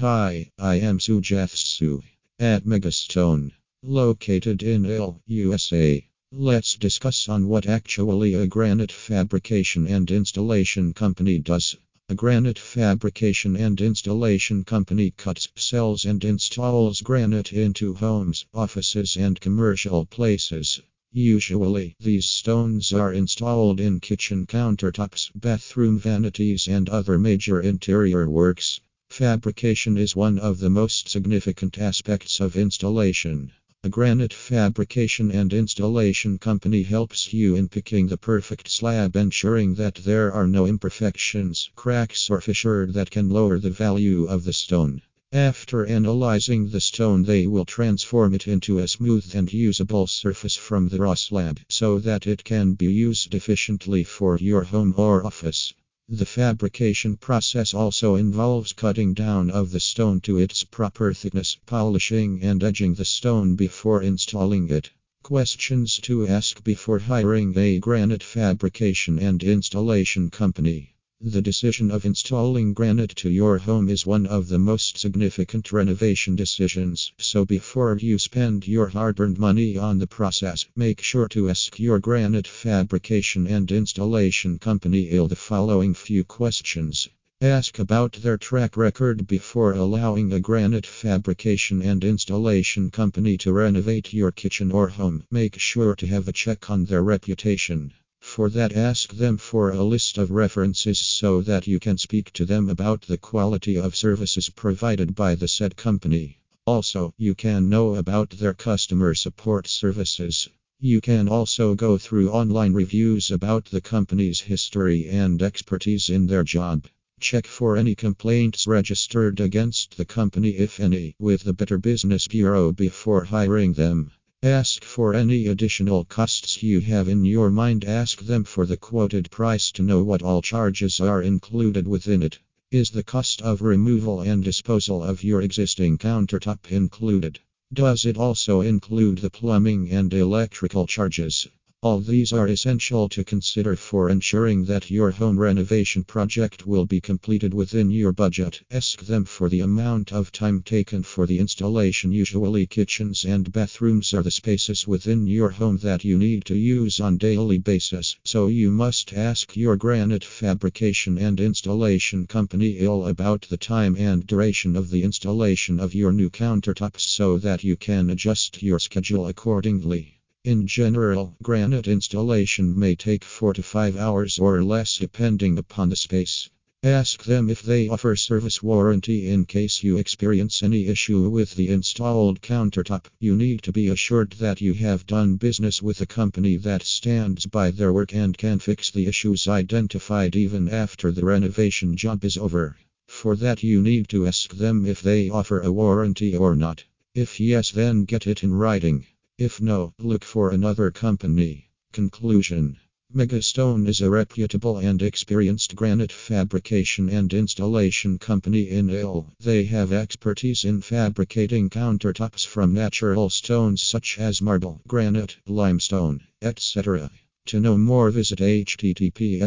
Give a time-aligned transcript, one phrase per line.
[0.00, 2.02] Hi, I am Sujetsu
[2.38, 3.52] at Megastone,
[3.82, 6.02] located in Ill, USA.
[6.32, 11.76] Let's discuss on what actually a granite fabrication and installation company does.
[12.08, 19.38] A granite fabrication and installation company cuts, sells and installs granite into homes, offices and
[19.38, 20.80] commercial places.
[21.12, 28.80] Usually, these stones are installed in kitchen countertops, bathroom vanities, and other major interior works.
[29.12, 33.50] Fabrication is one of the most significant aspects of installation.
[33.82, 39.96] A granite fabrication and installation company helps you in picking the perfect slab, ensuring that
[39.96, 45.02] there are no imperfections, cracks, or fissure that can lower the value of the stone.
[45.32, 50.88] After analyzing the stone, they will transform it into a smooth and usable surface from
[50.88, 55.74] the raw slab so that it can be used efficiently for your home or office.
[56.12, 62.42] The fabrication process also involves cutting down of the stone to its proper thickness, polishing
[62.42, 64.90] and edging the stone before installing it.
[65.22, 70.96] Questions to ask before hiring a granite fabrication and installation company.
[71.22, 76.34] The decision of installing granite to your home is one of the most significant renovation
[76.34, 81.50] decisions, so before you spend your hard earned money on the process, make sure to
[81.50, 87.10] ask your granite fabrication and installation company the following few questions.
[87.42, 94.14] Ask about their track record before allowing a granite fabrication and installation company to renovate
[94.14, 95.24] your kitchen or home.
[95.30, 97.92] Make sure to have a check on their reputation.
[98.32, 102.44] For that, ask them for a list of references so that you can speak to
[102.44, 106.38] them about the quality of services provided by the said company.
[106.64, 110.48] Also, you can know about their customer support services.
[110.78, 116.44] You can also go through online reviews about the company's history and expertise in their
[116.44, 116.86] job.
[117.18, 122.70] Check for any complaints registered against the company, if any, with the Better Business Bureau
[122.70, 124.12] before hiring them.
[124.42, 127.84] Ask for any additional costs you have in your mind.
[127.84, 132.38] Ask them for the quoted price to know what all charges are included within it.
[132.70, 137.38] Is the cost of removal and disposal of your existing countertop included?
[137.70, 141.46] Does it also include the plumbing and electrical charges?
[141.82, 147.00] All these are essential to consider for ensuring that your home renovation project will be
[147.00, 148.60] completed within your budget.
[148.70, 152.12] Ask them for the amount of time taken for the installation.
[152.12, 157.00] Usually, kitchens and bathrooms are the spaces within your home that you need to use
[157.00, 158.14] on daily basis.
[158.24, 164.26] So you must ask your granite fabrication and installation company ill about the time and
[164.26, 169.28] duration of the installation of your new countertops so that you can adjust your schedule
[169.28, 170.19] accordingly.
[170.42, 175.96] In general, granite installation may take 4 to 5 hours or less depending upon the
[175.96, 176.48] space.
[176.82, 181.68] Ask them if they offer service warranty in case you experience any issue with the
[181.68, 183.04] installed countertop.
[183.18, 187.44] You need to be assured that you have done business with a company that stands
[187.44, 192.38] by their work and can fix the issues identified even after the renovation job is
[192.38, 192.78] over.
[193.06, 196.82] For that, you need to ask them if they offer a warranty or not.
[197.14, 199.04] If yes, then get it in writing.
[199.40, 201.70] If no, look for another company.
[201.94, 202.76] Conclusion
[203.10, 209.32] Megastone is a reputable and experienced granite fabrication and installation company in Ill.
[209.40, 217.10] They have expertise in fabricating countertops from natural stones such as marble, granite, limestone, etc.
[217.46, 219.38] To know more, visit https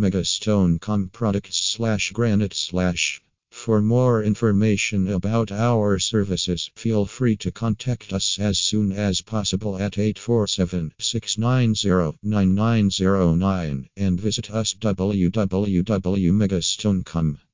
[0.00, 3.21] megastone.com products slash granite slash.
[3.64, 9.76] For more information about our services, feel free to contact us as soon as possible
[9.76, 17.38] at 847 690 9909 and visit us www.megastone.com.